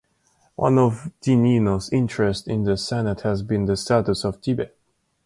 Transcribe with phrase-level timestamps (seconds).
[0.55, 4.75] One of Di Nino's interests in the Senate has been the status of Tibet.